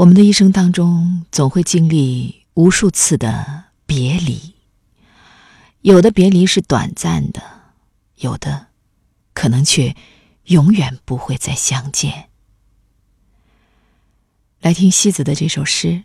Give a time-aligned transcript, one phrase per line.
[0.00, 4.54] 我们的一生当中，总会经历无数次的别离，
[5.82, 7.42] 有的别离是短暂的，
[8.16, 8.68] 有的
[9.34, 9.94] 可能却
[10.44, 12.30] 永远不会再相见。
[14.60, 16.04] 来听西子的这首诗：“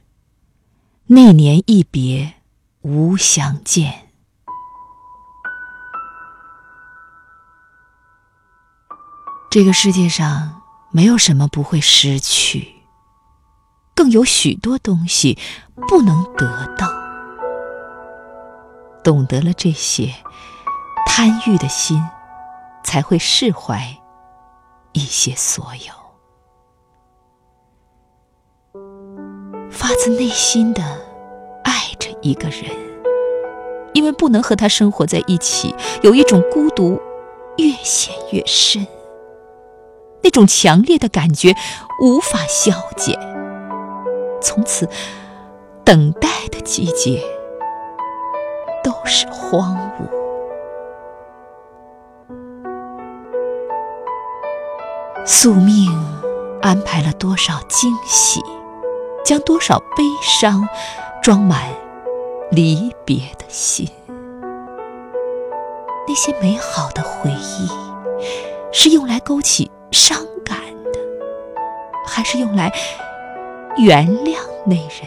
[1.07, 2.33] 那年一别
[2.81, 4.09] 无相见。”
[9.49, 12.74] 这个世界上没有什么不会失去。
[13.95, 15.39] 更有许多东西
[15.87, 16.89] 不能得到，
[19.01, 20.13] 懂得了这些，
[21.07, 22.03] 贪欲的心
[22.83, 23.97] 才会释怀
[24.91, 25.65] 一些所
[28.73, 28.79] 有，
[29.71, 30.83] 发自内心的
[31.63, 32.69] 爱着一个人，
[33.93, 37.01] 因为不能和他生活在一起，有一种孤独
[37.57, 38.85] 越陷越深，
[40.21, 41.55] 那种强烈的感觉
[42.01, 43.34] 无法消减。
[44.45, 44.87] 从此，
[45.83, 47.19] 等待的季节
[48.83, 50.05] 都是荒芜。
[55.25, 55.91] 宿命
[56.61, 58.39] 安排了多少惊喜，
[59.23, 60.69] 将多少悲伤
[61.23, 61.71] 装满
[62.51, 63.89] 离别的心。
[66.07, 67.67] 那些美好的回忆，
[68.71, 70.59] 是用来勾起伤感
[70.93, 70.99] 的，
[72.05, 72.71] 还是用来？
[73.77, 75.05] 原谅那人，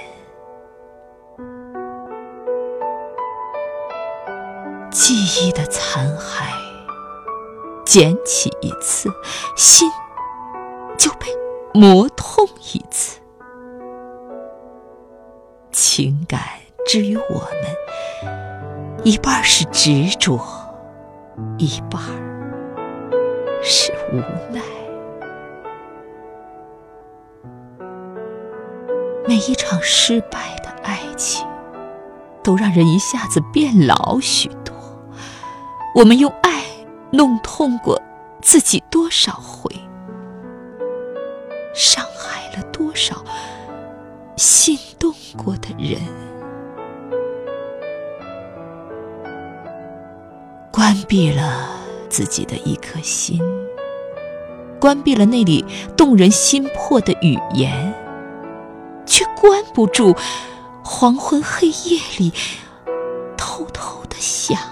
[4.91, 5.15] 记
[5.47, 6.45] 忆的残骸，
[7.87, 9.11] 捡起一次，
[9.57, 9.89] 心
[10.99, 11.29] 就被
[11.73, 13.19] 磨痛一次。
[15.73, 16.39] 情感
[16.87, 20.39] 之于我们，一半是执着，
[21.57, 22.03] 一半
[23.63, 24.19] 是无
[24.53, 24.61] 奈。
[29.29, 31.47] 每一场失败的爱情，
[32.43, 34.75] 都让人一下子变老许多。
[35.95, 36.65] 我们用爱
[37.11, 38.01] 弄痛过
[38.41, 39.71] 自己多少回，
[41.75, 43.23] 伤害了多少
[44.39, 46.01] 心动过的人，
[50.73, 51.69] 关闭了
[52.09, 53.39] 自己的一颗心，
[54.81, 55.63] 关闭了那里
[55.99, 57.95] 动人心魄的语言。
[59.41, 60.15] 关不住
[60.85, 62.31] 黄昏黑夜里
[63.37, 64.69] 偷偷的想念。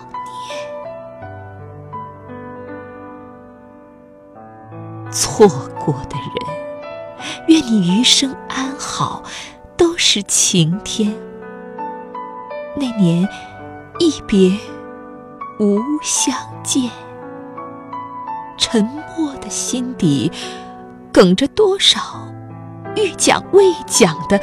[5.13, 6.27] 错过的人，
[7.49, 9.23] 愿你余生安好，
[9.77, 11.15] 都是晴天。
[12.75, 13.29] 那年
[13.99, 14.59] 一别
[15.59, 16.91] 无相见，
[18.59, 18.85] 沉
[19.17, 20.31] 默的心底
[21.13, 22.01] 哽着多少？
[22.97, 24.41] 欲讲未讲的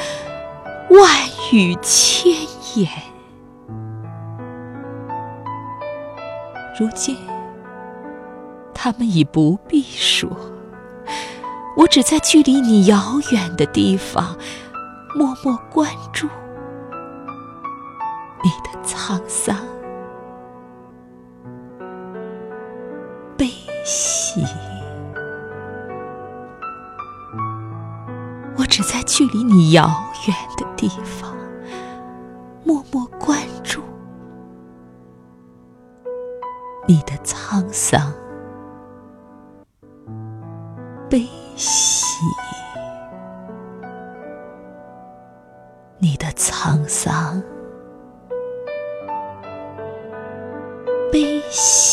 [0.91, 1.09] 万
[1.51, 2.31] 语千
[2.75, 2.87] 言，
[6.79, 7.17] 如今
[8.73, 10.29] 他们已不必说。
[11.75, 14.37] 我只在距离你遥远的地方，
[15.15, 16.27] 默默关注
[18.43, 19.19] 你的苍
[28.57, 29.89] 我只在距离你遥
[30.27, 31.35] 远的地方
[32.63, 33.81] 默默关注
[36.87, 38.13] 你的沧桑
[41.09, 42.05] 悲喜
[45.99, 47.41] 你的沧桑
[51.11, 51.92] 悲喜